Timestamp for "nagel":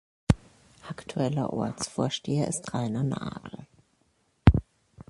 3.03-3.67